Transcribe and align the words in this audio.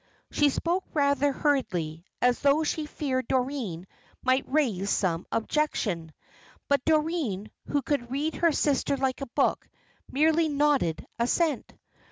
She 0.31 0.49
spoke 0.49 0.83
rather 0.95 1.31
hurriedly, 1.31 2.05
as 2.23 2.39
though 2.39 2.63
she 2.63 2.87
feared 2.87 3.27
Doreen 3.27 3.85
might 4.23 4.51
raise 4.51 4.89
some 4.89 5.27
objection. 5.31 6.11
But 6.67 6.83
Doreen, 6.85 7.51
who 7.67 7.83
could 7.83 8.09
read 8.09 8.33
her 8.37 8.51
sister 8.51 8.97
like 8.97 9.21
a 9.21 9.27
book, 9.27 9.69
merely 10.11 10.49
nodded 10.49 11.05
assent. 11.19 11.71